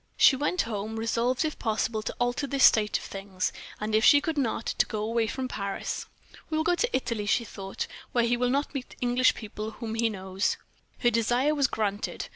[0.17, 4.19] She went home, resolved if possible, to alter this state of things, and if she
[4.19, 6.07] could not, to go away from Paris.
[6.49, 9.93] "We will go to Italy," she thought, "where he will not meet English people whom
[9.93, 10.57] he knows."
[11.01, 12.25] Her desire was granted.